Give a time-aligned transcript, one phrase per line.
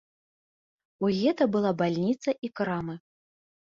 [1.05, 2.95] У гета была бальніца і крамы.